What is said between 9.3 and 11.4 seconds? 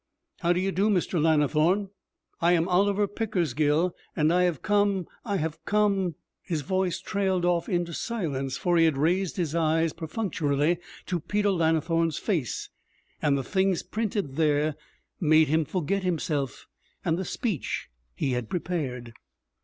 his eyes perfunctorily to